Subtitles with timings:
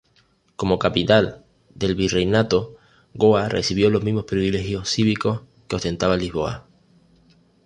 [0.55, 1.45] Como capital
[1.75, 2.75] del virreinato,
[3.13, 6.65] Goa recibió los mismos privilegios cívicos que ostentaba Lisboa.